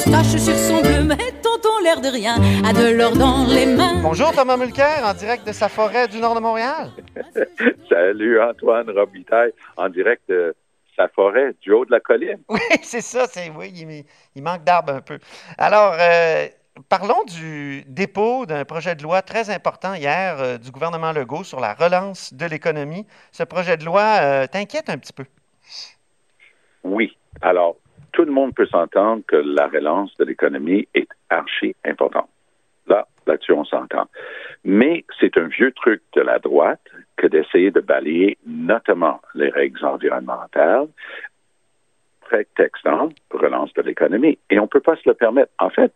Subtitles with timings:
[0.00, 4.02] Sur son bleu, mais tonton l'air de rien a de l'or dans les mains.
[4.02, 6.90] Bonjour Thomas Mulcair, en direct de sa forêt du nord de Montréal.
[7.88, 10.54] Salut Antoine Robitaille, en direct de
[10.96, 12.38] sa forêt du haut de la colline.
[12.50, 15.18] Oui, c'est ça, c'est oui, il, il manque d'arbres un peu.
[15.56, 16.46] Alors, euh,
[16.90, 21.58] parlons du dépôt d'un projet de loi très important hier euh, du gouvernement Legault sur
[21.58, 23.06] la relance de l'économie.
[23.32, 25.24] Ce projet de loi euh, t'inquiète un petit peu?
[26.84, 27.16] Oui.
[27.40, 27.76] Alors,
[28.16, 32.30] tout le monde peut s'entendre que la relance de l'économie est archi importante.
[32.86, 34.08] Là, là-dessus, on s'entend.
[34.64, 36.80] Mais c'est un vieux truc de la droite
[37.18, 40.88] que d'essayer de balayer notamment les règles environnementales,
[42.22, 44.38] prétextant relance de l'économie.
[44.48, 45.52] Et on ne peut pas se le permettre.
[45.58, 45.92] En fait,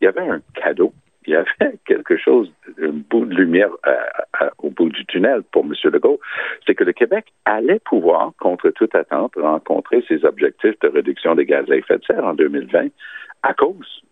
[0.00, 0.92] il y avait un cadeau.
[1.26, 3.94] Il y avait quelque chose, un bout de lumière euh,
[4.40, 5.72] euh, au bout du tunnel pour M.
[5.84, 6.20] Legault,
[6.66, 11.46] c'est que le Québec allait pouvoir, contre toute attente, rencontrer ses objectifs de réduction des
[11.46, 12.88] gaz à effet de serre en 2020
[13.42, 14.02] à cause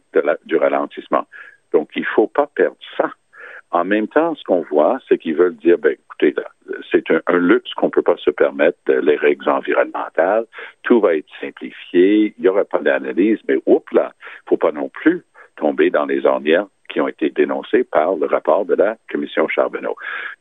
[0.44, 1.26] du ralentissement.
[1.72, 3.10] Donc, il ne faut pas perdre ça.
[3.70, 6.34] En même temps, ce qu'on voit, c'est qu'ils veulent dire, ben, écoutez,
[6.90, 10.46] c'est un, un, luxe qu'on ne peut pas se permettre, les règles environnementales,
[10.82, 14.56] tout va être simplifié, il n'y aura pas d'analyse, mais oups là, il ne faut
[14.56, 15.24] pas non plus
[15.56, 19.96] tomber dans les ornières qui ont été dénoncées par le rapport de la commission Charbonneau.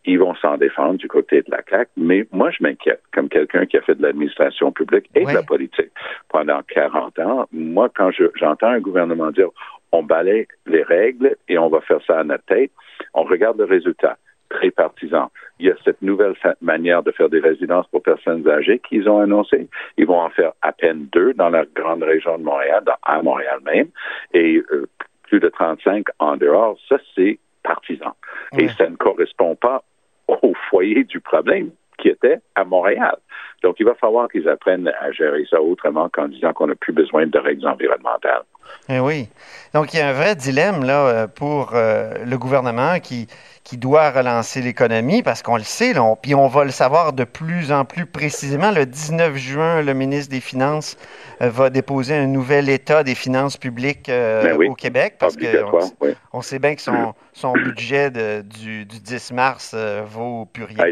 [0.05, 3.65] Ils vont s'en défendre du côté de la CAQ, mais moi, je m'inquiète, comme quelqu'un
[3.65, 5.91] qui a fait de l'administration publique et de la politique
[6.27, 7.45] pendant 40 ans.
[7.53, 9.49] Moi, quand je- j'entends un gouvernement dire
[9.91, 12.71] on balaye les règles et on va faire ça à notre tête,
[13.13, 14.17] on regarde le résultat.
[14.49, 15.29] Très partisan.
[15.59, 19.19] Il y a cette nouvelle manière de faire des résidences pour personnes âgées qu'ils ont
[19.19, 19.67] annoncé.
[19.97, 23.21] Ils vont en faire à peine deux dans la grande région de Montréal, dans- à
[23.21, 23.89] Montréal même,
[24.33, 24.87] et euh,
[25.29, 26.77] plus de 35 en dehors.
[26.89, 28.15] Ça, c'est partisan.
[28.57, 29.83] Et ça ne correspond pas
[30.27, 33.17] au foyer du problème qui était à Montréal.
[33.63, 36.93] Donc, il va falloir qu'ils apprennent à gérer ça autrement qu'en disant qu'on n'a plus
[36.93, 38.43] besoin de règles environnementales.
[38.87, 39.27] Eh oui.
[39.73, 43.27] Donc, il y a un vrai dilemme là, euh, pour euh, le gouvernement qui,
[43.63, 47.13] qui doit relancer l'économie parce qu'on le sait, là, on- puis on va le savoir
[47.13, 48.69] de plus en plus précisément.
[48.71, 50.97] Le 19 juin, le ministre des Finances
[51.41, 54.67] euh, va déposer un nouvel état des finances publiques euh, Ben oui.
[54.67, 56.11] au Québec parce qu'on Obligatoire, oui.
[56.33, 60.85] on sait bien que son, son budget de- du, du 10 mars vaut plus rien.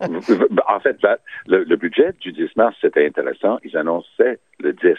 [0.00, 0.96] en fait,
[1.46, 3.58] le budget du 10 mars, c'était intéressant.
[3.64, 4.94] Ils annonçaient le 10.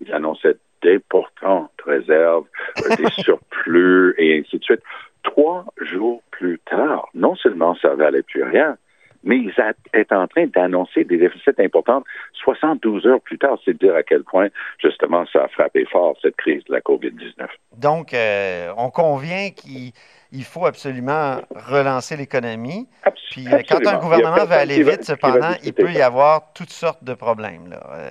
[0.00, 2.46] Ils annonçaient d'importantes réserves,
[2.78, 4.82] euh, des surplus et ainsi de suite.
[5.22, 8.76] Trois jours plus tard, non seulement ça valait plus rien,
[9.24, 9.52] mais ils
[9.94, 12.04] étaient en train d'annoncer des déficits importants
[12.42, 13.58] 72 heures plus tard.
[13.64, 14.48] C'est dire à quel point,
[14.82, 17.48] justement, ça a frappé fort, cette crise de la COVID-19.
[17.78, 19.92] Donc, euh, on convient qu'il
[20.34, 22.86] il faut absolument relancer l'économie.
[23.30, 23.90] Puis euh, quand absolument.
[23.90, 27.70] un gouvernement veut aller vite, cependant, il peut y avoir toutes sortes de problèmes.
[27.70, 27.80] Là.
[27.94, 28.10] Euh,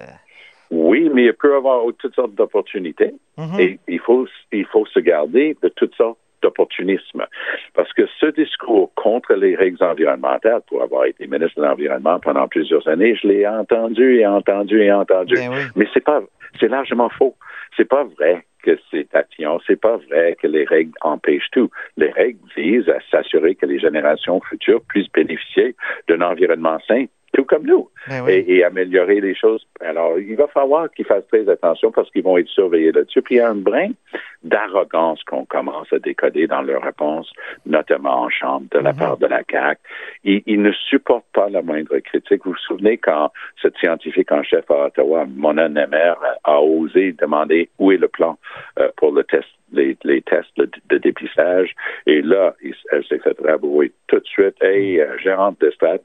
[0.72, 3.13] Oui, mais il peut y avoir toutes sortes d'opportunités.
[3.38, 3.59] mhm.
[3.59, 7.26] Et il faut, il faut se garder de toutes sortes d'opportunisme.
[7.74, 12.48] Parce que ce discours contre les règles environnementales, pour avoir été ministre de l'Environnement pendant
[12.48, 15.36] plusieurs années, je l'ai entendu et entendu et entendu.
[15.36, 15.62] Ben oui.
[15.76, 16.22] Mais c'est pas,
[16.59, 17.36] c'est largement faux.
[17.76, 19.59] C'est pas vrai que c'est tatillon.
[19.68, 21.70] C'est pas vrai que les règles empêchent tout.
[21.98, 25.75] Les règles visent à s'assurer que les générations futures puissent bénéficier
[26.08, 28.32] d'un environnement sain, tout comme nous Ben oui.
[28.34, 29.66] et, et améliorer les choses.
[29.82, 33.22] Alors, il va falloir qu'ils fassent très attention parce qu'ils vont être surveillés là-dessus.
[33.22, 33.90] Puis il y a un brin
[34.44, 37.32] d'arrogance qu'on commence à décoder dans leurs réponses,
[37.66, 39.00] notamment en Chambre de la Mhm.
[39.00, 39.80] part de la CAQ.
[40.24, 42.42] Ils, ils ne supportent pas la moindre critique.
[42.46, 46.13] Vous vous souvenez quand cette scientifique en chef à Ottawa, Mona Nemer,
[46.44, 48.38] a osé demander où est le plan
[48.80, 51.74] euh, pour le test, les, les tests de, de dépistage.
[52.06, 52.54] Et là,
[52.92, 54.56] elle s'est fait rabrouer tout de suite.
[54.62, 56.02] Hey, euh, gérante de stade,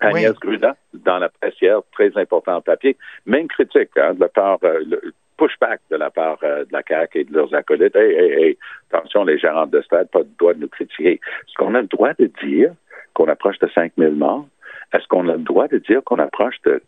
[0.00, 0.36] Agnès Oui.
[0.40, 2.96] Gruda, dans la presse hier, très important papier.
[3.26, 5.00] Même critique hein, de la part, euh, le
[5.38, 7.94] pushback de la part euh, de la CAQ et de leurs acolytes.
[7.96, 8.58] Hey, hey, hey,
[8.92, 11.12] attention, les gérants de stade, pas le droit de nous critiquer.
[11.14, 12.72] Est-ce qu'on a le droit de dire
[13.14, 14.46] qu'on approche de 5 000 morts?
[14.92, 16.82] Est-ce qu'on a le droit de dire qu'on approche de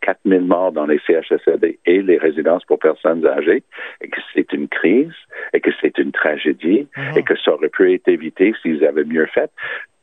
[0.00, 3.62] 4 000 morts dans les CHSLD et les résidences pour personnes âgées?
[4.00, 5.12] Et que c'est une crise
[5.52, 7.18] et que c'est une tragédie Mhm.
[7.18, 9.50] et que ça aurait pu être évité s'ils avaient mieux fait?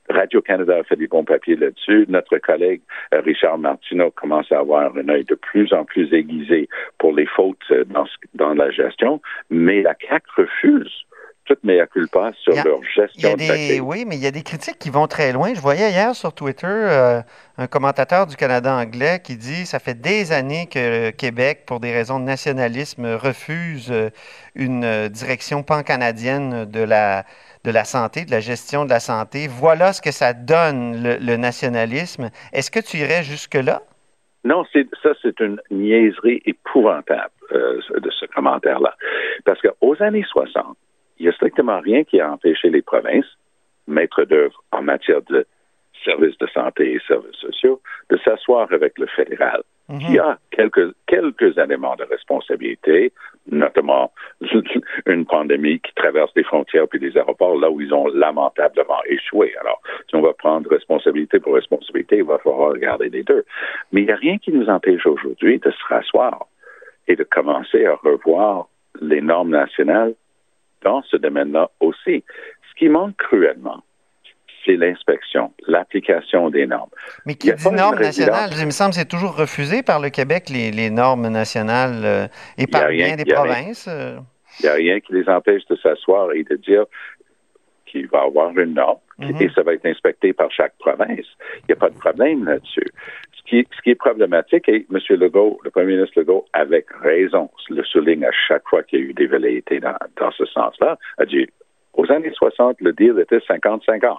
[0.09, 2.06] Radio-Canada a fait des bons papiers là-dessus.
[2.09, 2.81] Notre collègue
[3.13, 6.67] euh, Richard Martineau commence à avoir un œil de plus en plus aiguisé
[6.97, 11.06] pour les fautes euh, dans, dans la gestion, mais la CAQ refuse
[11.50, 14.78] toute mea culpa sur leur gestion de la Oui, mais il y a des critiques
[14.78, 15.54] qui vont très loin.
[15.54, 17.22] Je voyais hier sur Twitter euh,
[17.57, 21.80] un commentateur du Canada anglais qui dit ça fait des années que le Québec, pour
[21.80, 23.92] des raisons de nationalisme, refuse
[24.54, 27.25] une direction pan-canadienne de la
[27.66, 29.48] de la santé, de la gestion de la santé.
[29.50, 32.30] Voilà ce que ça donne, le, nationalisme.
[32.54, 33.81] Est-ce que tu irais jusque-là?
[34.45, 34.63] Non,
[35.04, 38.95] ça, c'est une niaiserie épouvantable euh, de ce commentaire-là.
[39.44, 40.78] Parce qu'aux années 60,
[41.19, 43.38] il n'y a strictement rien qui a empêché les provinces,
[43.88, 45.45] maîtres d'œuvre en matière de
[46.06, 50.00] services de santé et services sociaux, de s'asseoir avec le fédéral, mhm.
[50.00, 53.12] qui a quelques, quelques éléments de responsabilité,
[53.51, 54.13] notamment
[55.06, 59.54] une pandémie qui traverse les frontières puis les aéroports, là où ils ont lamentablement échoué.
[59.60, 63.44] Alors, si on va prendre responsabilité pour responsabilité, il va falloir regarder les deux.
[63.92, 66.48] Mais il n'y a rien qui nous empêche aujourd'hui de se rasseoir
[67.07, 68.68] et de commencer à revoir
[69.01, 70.13] les normes nationales
[70.84, 72.24] dans ce domaine-là aussi.
[72.70, 73.84] Ce qui manque cruellement,
[74.66, 76.90] c'est l'inspection, l'application des normes.
[77.26, 80.50] Mais qui dit normes nationales, il me semble que c'est toujours refusé par le Québec,
[80.50, 82.28] les, normes nationales, euh,
[82.58, 83.88] et par bien des provinces.
[83.90, 84.18] Euh.
[84.60, 86.86] Il n'y a rien qui les empêche de s'asseoir et de dire
[87.86, 89.42] qu'il va y avoir une norme mhm.
[89.42, 91.26] et ça va être inspecté par chaque province.
[91.60, 92.88] Il n'y a pas de problème là-dessus.
[93.39, 95.00] Ce qui, ce qui est problématique, et M.
[95.18, 99.06] Legault, le premier ministre Legault, avec raison, le souligne à chaque fois qu'il y a
[99.06, 101.47] eu des velléités dans, dans ce sens-là, a dit
[101.94, 104.18] aux années 60, le deal était 50-50.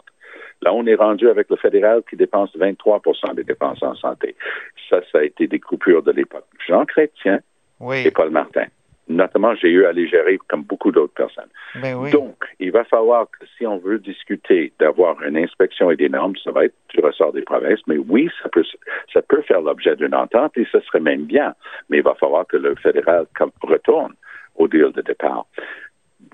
[0.62, 4.34] Là, on est rendu avec le fédéral qui dépense 23% des dépenses en santé.
[4.88, 6.44] Ça, ça a été des coupures de l'époque.
[6.66, 7.40] Jean Chrétien
[8.05, 8.66] et Paul Martin.
[9.11, 11.51] Notamment, j'ai eu à les gérer comme beaucoup d'autres personnes.
[11.75, 16.09] Ben Donc, il va falloir que si on veut discuter d'avoir une inspection et des
[16.09, 18.65] normes, ça va être du ressort des provinces, mais oui, ça peut,
[19.12, 21.55] ça peut faire l'objet d'une entente et ce serait même bien.
[21.89, 23.27] Mais il va falloir que le fédéral
[23.62, 24.15] retourne
[24.57, 25.47] au deal de départ.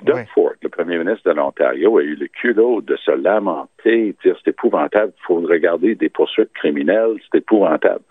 [0.03, 4.37] Doug Ford, le premier ministre de l'Ontario, a eu le culot de se lamenter, dire
[4.45, 8.03] c'est épouvantable, il faut regarder des poursuites criminelles, c'est épouvantable.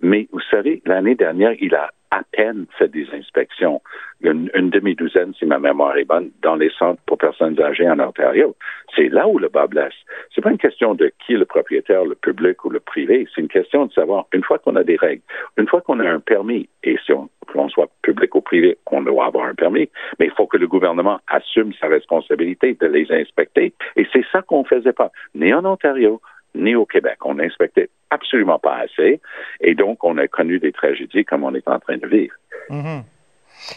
[0.00, 3.82] Mais vous savez, l'année dernière, il a à peine fait des inspections,
[4.22, 8.56] une, demi-douzaine, si ma mémoire est bonne, dans les centres pour personnes âgées en Ontario.
[8.96, 9.94] C'est là où le bas blesse.
[10.34, 13.26] C'est pas une question de qui est le propriétaire, le public ou le privé.
[13.34, 15.22] C'est une question de savoir, une fois qu'on a des règles,
[15.58, 17.28] une fois qu'on a un permis, et si on,
[17.68, 21.20] soit public ou privé, on doit avoir un permis, mais il faut que le gouvernement
[21.28, 23.74] assume sa responsabilité de les inspecter.
[23.96, 26.20] Et c'est ça qu'on faisait pas, ni en Ontario,
[26.54, 27.18] ni au Québec.
[27.24, 29.20] On n'inspectait absolument pas assez.
[29.68, 32.32] Et donc, on a connu des tragédies comme on est en train de vivre.
[32.70, 33.02] Mhm.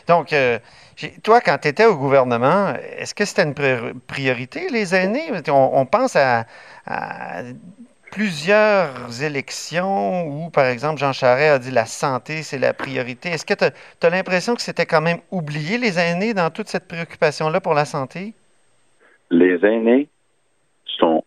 [0.08, 0.58] Donc, euh,
[1.22, 5.32] toi, quand tu étais au gouvernement, est-ce que c'était une priorité, les aînés?
[5.50, 6.46] On, pense à,
[8.10, 13.28] plusieurs élections où, par exemple, Jean Charest a dit la santé, c'est la priorité.
[13.28, 16.88] Est-ce que tu as, l'impression que c'était quand même oublié, les aînés, dans toute cette
[16.88, 18.34] préoccupation-là pour la santé?
[19.30, 20.08] Les aînés
[20.86, 21.26] sont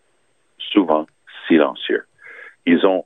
[0.59, 1.05] souvent
[1.49, 2.07] silencieux.
[2.65, 3.04] Ils ont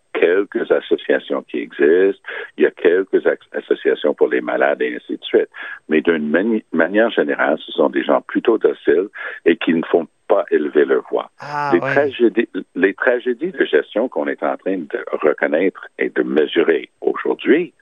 [0.58, 2.22] quelques associations qui existent,
[2.56, 5.48] il y a quelques associations pour les malades et ainsi de suite.
[5.88, 9.08] Mais d'une manière générale, ce sont des gens plutôt dociles
[9.44, 11.30] et qui ne font pas élever leur voix.
[11.40, 16.22] Ah, les, tragédies, les tragédies de gestion qu'on est en train de reconnaître et de
[16.22, 17.72] mesurer aujourd'hui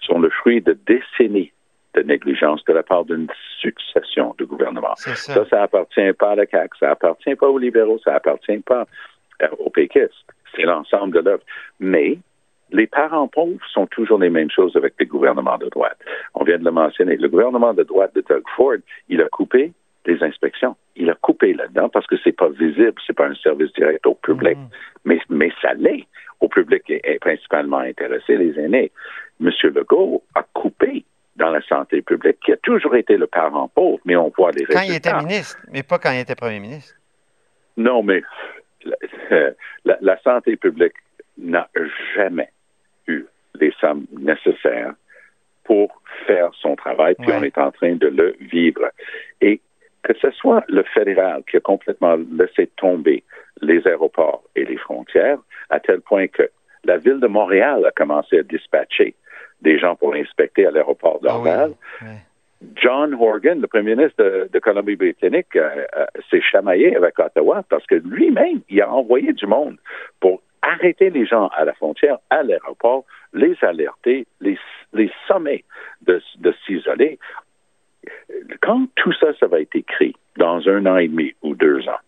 [0.00, 1.52] sont le fruit de décennies
[1.94, 3.28] de négligence de la part d'une
[3.60, 4.94] succession de gouvernements.
[4.96, 5.14] Ça.
[5.14, 8.86] ça, ça appartient pas à la CAQ, ça appartient pas aux libéraux, ça appartient pas
[9.42, 10.12] euh, aux péquistes
[10.58, 11.42] c'est l'ensemble de l'œuvre.
[11.80, 12.18] Mais
[12.70, 15.98] les parents pauvres sont toujours les mêmes choses avec les gouvernements de droite.
[16.34, 17.16] On vient de le mentionner.
[17.16, 18.76] Le gouvernement de droite de Doug Ford,
[19.08, 19.72] il a coupé
[20.06, 20.76] les inspections.
[20.96, 24.14] Il a coupé là-dedans parce que c'est pas visible, c'est pas un service direct au
[24.14, 24.56] public.
[24.56, 24.68] Mm.
[25.04, 26.06] Mais, mais ça l'est.
[26.40, 28.92] Au public est, principalement intéressé, les aînés.
[29.40, 29.50] M.
[29.64, 34.16] Legault a coupé dans la santé publique, qui a toujours été le parent pauvre, mais
[34.16, 34.80] on voit les résultats.
[34.80, 36.94] Quand il était ministre, mais pas quand il était premier ministre.
[37.76, 38.22] Non, mais
[39.84, 40.94] la, santé publique
[41.36, 41.68] n'a
[42.14, 42.50] jamais
[43.06, 44.94] eu les sommes nécessaires
[45.64, 48.90] pour faire son travail, puis on est en train de le vivre.
[49.40, 49.60] Et
[50.02, 53.22] que ce soit le fédéral qui a complètement laissé tomber
[53.60, 55.38] les aéroports et les frontières,
[55.70, 56.48] à tel point que
[56.84, 59.14] la ville de Montréal a commencé à dispatcher
[59.60, 61.72] des gens pour inspecter à l'aéroport d'Orval.
[62.00, 62.04] Ah
[62.74, 67.94] John Horgan, le premier ministre de, Colombie-Britannique, euh, euh, s'est chamaillé avec Ottawa parce que
[67.94, 69.76] lui-même, il a envoyé du monde
[70.20, 74.58] pour arrêter les gens à la frontière, à l'aéroport, les alerter, les,
[74.92, 75.64] les sommer
[76.02, 77.18] de, de s'isoler.
[78.60, 82.00] Quand tout ça, ça va être écrit dans un an et demi ou deux ans,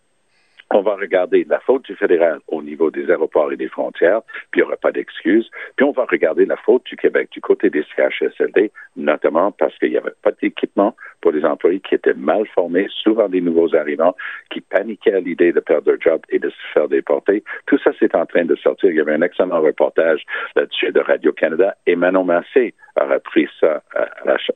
[0.73, 4.61] on va regarder la faute du fédéral au niveau des aéroports et des frontières, puis
[4.61, 5.49] il n'y aura pas d'excuses.
[5.75, 9.91] Puis on va regarder la faute du Québec du côté des CHSLD, notamment parce qu'il
[9.91, 14.15] n'y avait pas d'équipement pour les employés qui étaient mal formés, souvent des nouveaux arrivants,
[14.49, 17.43] qui paniquaient à l'idée de perdre leur job et de se faire déporter.
[17.67, 18.89] Tout ça, c'est en train de sortir.
[18.89, 20.23] Il y avait un excellent reportage
[20.55, 23.81] là-dessus de Radio-Canada et Manon Massé a repris ça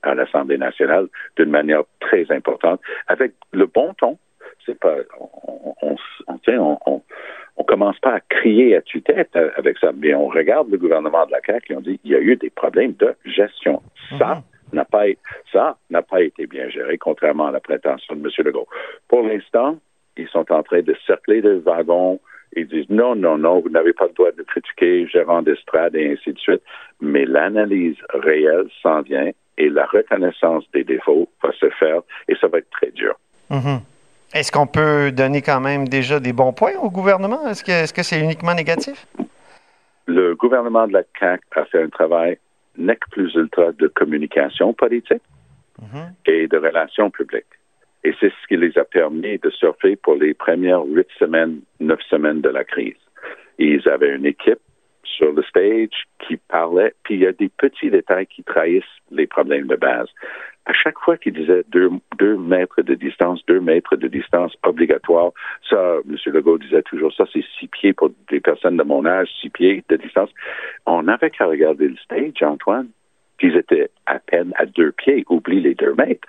[0.04, 1.08] à l'Assemblée nationale
[1.38, 4.18] d'une manière très importante, avec le bon ton
[4.74, 5.96] pas, on, on,
[6.28, 7.02] on, on,
[7.58, 11.32] on, commence pas à crier à tue-tête avec ça, mais on regarde le gouvernement de
[11.32, 13.82] la CAQ et on dit il y a eu des problèmes de gestion.
[14.18, 14.42] Ça mhm.
[14.74, 15.06] n'a pas,
[15.52, 18.46] ça n'a pas été bien géré, contrairement à la prétention de M.
[18.46, 18.68] Legault.
[19.08, 19.78] Pour l'instant,
[20.18, 22.20] ils sont en train de cercler le wagon.
[22.56, 26.14] Ils disent non, non, non, vous n'avez pas le droit de critiquer gérant d'estrade et
[26.14, 26.62] ainsi de suite.
[27.02, 32.48] Mais l'analyse réelle s'en vient et la reconnaissance des défauts va se faire et ça
[32.48, 33.16] va être très dur.
[33.50, 33.80] Mhm.
[34.36, 37.48] Est-ce qu'on peut donner quand même déjà des bons points au gouvernement?
[37.48, 39.08] Est-ce que c'est uniquement négatif?
[40.08, 42.38] Le gouvernement de la CAQ a fait un travail
[42.78, 45.24] nec plus ultra de communication politique
[45.82, 46.14] mhm.
[46.26, 47.46] et de relations publiques.
[48.04, 52.02] Et c'est ce qui les a permis de surfer pour les premières huit semaines, neuf
[52.10, 53.00] semaines de la crise.
[53.58, 54.60] Ils avaient une équipe
[55.06, 59.28] sur le stage qui parlait, puis il y a des petits détails qui trahissent les
[59.28, 60.10] problèmes de base
[60.66, 65.32] à chaque fois qu'il disait deux, deux, mètres de distance, deux mètres de distance obligatoire,
[65.70, 66.16] ça, M.
[66.26, 69.84] Legault disait toujours ça, c'est six pieds pour des personnes de mon âge, six pieds
[69.90, 70.30] de distance.
[70.86, 72.88] On n'avait qu'à regarder le stage, Antoine
[73.40, 76.28] qu'ils étaient à peine à deux pieds, oublie les deux mètres.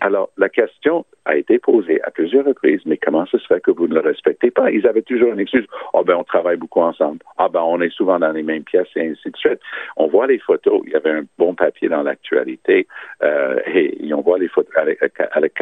[0.00, 3.88] Alors, la question a été posée à plusieurs reprises, mais comment se fait que vous
[3.88, 4.70] ne le respectez pas?
[4.70, 5.66] Ils avaient toujours une excuse.
[5.72, 7.18] Ah, oh, ben, on travaille beaucoup ensemble.
[7.36, 9.58] Ah, ben, on est souvent dans les mêmes pièces et ainsi de suite.
[9.96, 10.82] On voit les photos.
[10.86, 12.86] Il y avait un bon papier dans l'actualité,
[13.22, 15.00] euh, et, on voit les photos avec,
[15.32, 15.52] avec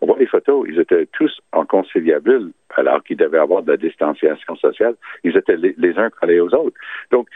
[0.00, 0.66] On voit les photos.
[0.68, 4.94] Ils étaient tous en conciliabule, alors qu'ils devaient avoir de la distanciation sociale.
[5.24, 6.76] Ils étaient les, les uns collés aux autres.
[7.12, 7.28] Donc,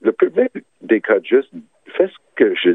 [0.00, 2.70] le public décode juste fais ce que je.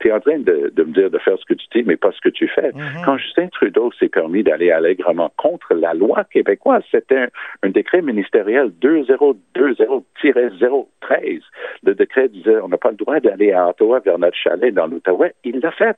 [0.00, 2.12] Tu es en train de, me dire de faire ce que tu dis, mais pas
[2.12, 2.70] ce que tu fais.
[2.70, 3.04] Mm-hmm.
[3.04, 7.28] Quand Justin Trudeau s'est permis d'aller allègrement contre la loi québécoise, c'était
[7.62, 11.40] un, décret ministériel 2020-013.
[11.82, 14.86] Le décret disait on n'a pas le droit d'aller à Ottawa vers notre chalet dans
[14.86, 15.34] l'Outaouais.
[15.44, 15.96] Il l'a fait.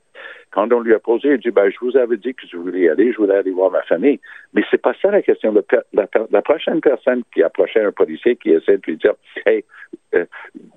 [0.50, 2.56] Quand on lui a posé, il a dit ben, Je vous avais dit que je
[2.56, 4.18] voulais y aller, je voulais aller voir ma famille.
[4.54, 5.54] Mais c'est pas ça la question.
[5.92, 9.12] La, la, prochaine personne qui approchait un policier qui essaie de lui dire
[9.44, 9.64] Hey,
[10.14, 10.24] euh,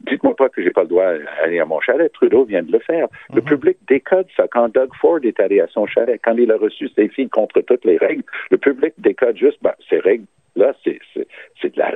[0.07, 2.11] dites-moi pas que j'ai pas le droit d'aller à mon chalet.
[2.11, 3.07] Trudeau vient de le faire.
[3.33, 3.47] Le mhm.
[3.47, 4.47] public décode ça.
[4.47, 7.61] Quand Doug Ford est allé à son chalet, quand il a reçu ses filles contre
[7.61, 10.99] toutes les règles, le public décode juste ben, ces règles-là, c'est
[11.75, 11.91] de la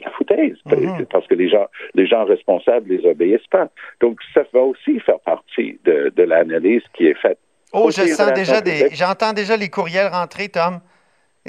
[0.00, 1.06] la foutaise, mhm.
[1.06, 3.68] parce que les gens, les gens responsables les obéissent pas.
[4.00, 7.38] Donc, ça va aussi faire partie de, de l'analyse qui est faite.
[7.72, 10.80] Oh, je sens déjà des, j'entends déjà les courriels rentrer, Tom.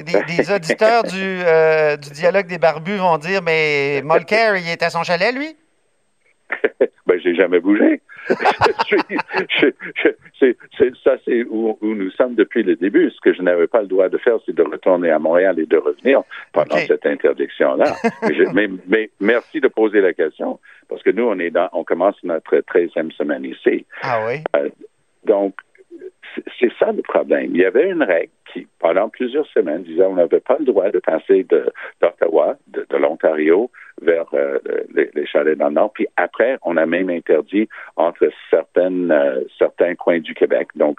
[0.00, 4.88] Des, auditeurs du, euh, du, dialogue des barbus vont dire Mais Molker, il est à
[4.88, 5.54] son chalet, lui?
[7.06, 8.00] ben, j'ai jamais bougé.
[11.04, 13.10] ça, c'est où, nous sommes depuis le début.
[13.10, 15.66] Ce que je n'avais pas le droit de faire, c'est de retourner à Montréal et
[15.66, 17.96] de revenir pendant cette interdiction-là.
[18.54, 22.16] mais, mais, merci de poser la question, parce que nous, on est dans, on commence
[22.22, 23.86] notre 13e semaine ici.
[24.02, 24.42] Ah oui?
[24.56, 24.68] Euh,
[25.24, 25.54] donc,
[26.58, 27.50] c'est ça le problème.
[27.54, 30.90] Il y avait une règle qui, pendant plusieurs semaines, disait qu'on n'avait pas le droit
[30.90, 31.44] de passer
[32.00, 34.58] d'Ottawa, de, de l'Ontario, vers euh,
[34.94, 35.92] les, les, chalets dans le nord.
[35.92, 40.98] Puis après, on a même interdit entre certaines, euh, certains coins du Québec, donc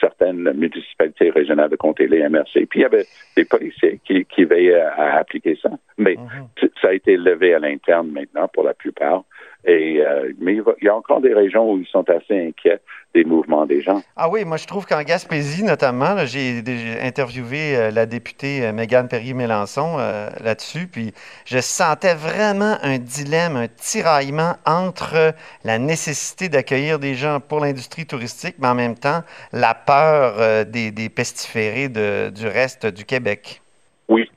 [0.00, 2.66] certaines municipalités régionales de comté, les MRC.
[2.66, 5.70] Puis il y avait des policiers qui, qui veillaient à, appliquer ça.
[5.96, 6.70] Mais mm-hmm.
[6.80, 9.24] ça a été levé à l'interne maintenant pour la plupart.
[9.64, 12.80] Et, euh, mais il, y a encore des régions où ils sont assez inquiets
[13.12, 14.02] des mouvements des gens.
[14.16, 16.62] Ah oui, moi je trouve qu'en Gaspésie notamment, j'ai
[17.02, 19.96] interviewé la députée Mégane Perry-Mélençon
[20.42, 21.12] là-dessus, puis
[21.44, 28.06] je sentais vraiment un dilemme, un tiraillement entre la nécessité d'accueillir des gens pour l'industrie
[28.06, 33.60] touristique, mais en même temps la peur des, pestiférés du reste du Québec.
[34.08, 34.30] Oui,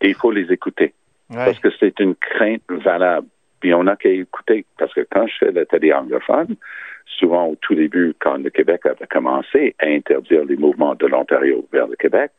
[0.00, 0.94] et il faut les écouter.
[1.32, 3.26] Parce que c'est une crainte valable.
[3.60, 6.56] Puis on n'a qu'à écouter, parce que quand je fais la télé anglophone,
[7.06, 11.66] souvent au tout début, quand le Québec avait commencé à interdire les mouvements de l'Ontario
[11.72, 12.30] vers le Québec,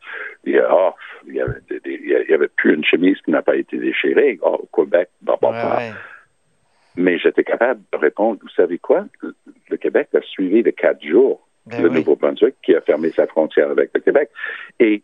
[0.46, 0.92] il y, a, oh,
[1.28, 4.40] il, y avait, il y avait plus une chemise qui n'a pas été déchirée.
[4.42, 5.80] Oh, au Québec, bah, bah, bah.
[6.96, 9.06] Mais j'étais capable de répondre, vous savez quoi?
[9.70, 13.70] Le Québec a suivi les quatre jours ben le Nouveau-Brunswick qui a fermé sa frontière
[13.70, 14.30] avec le Québec.
[14.80, 15.04] Et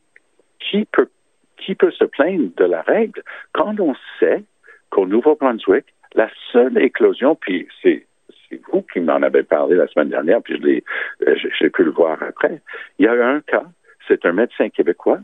[0.60, 1.10] qui peut,
[1.58, 4.44] qui peut se plaindre de la règle quand on sait
[4.90, 8.06] qu'au Nouveau-Brunswick, la seule éclosion, puis c'est
[8.72, 10.84] vous qui m'en avez parlé la semaine dernière, puis je l'ai,
[11.28, 12.62] euh, j'ai pu le voir après.
[13.00, 13.64] Il y a eu un cas,
[14.08, 15.20] c'est un médecin québécois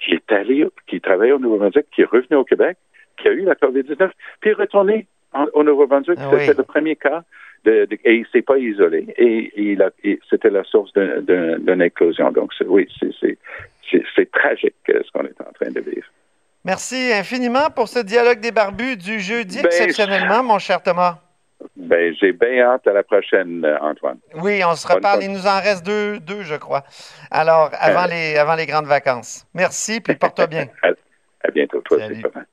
[0.00, 2.76] qui est allé, qui travaillait au Nouveau-Brunswick, qui est revenu au Québec,
[3.16, 5.06] qui a eu la COVID-19, puis est retourné
[5.54, 6.18] au Nouveau-Brunswick.
[6.20, 7.22] Ah C'était le premier cas.
[7.64, 9.12] De, de- et il s'est pas isolé.
[9.18, 9.76] Et,
[10.30, 12.30] c'était la source d'un- d'un- d'une éclosion.
[12.30, 12.86] Donc, oui,
[13.20, 16.06] c'est tragique euh, ce qu'on est en train de vivre.
[16.64, 21.18] Merci infiniment pour ce dialogue des barbus du jeudi, Ben, exceptionnellement, mon cher Thomas.
[21.76, 24.18] Ben, j'ai bien hâte à la prochaine, euh, Antoine.
[24.34, 25.22] Oui, on se reparle.
[25.22, 26.84] Il nous en reste deux, deux je crois.
[27.30, 28.08] Alors, avant, Euh.
[28.08, 29.46] les, avant les grandes vacances.
[29.54, 30.66] Merci, puis porte-toi bien.
[30.82, 30.88] À,
[31.48, 32.14] à bientôt, toi Salut.
[32.24, 32.48] aussi.